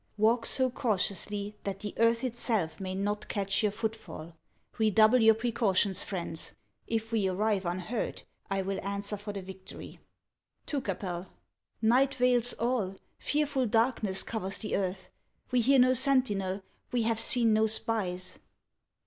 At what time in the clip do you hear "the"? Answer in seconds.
1.81-1.93, 9.31-9.43, 14.57-14.75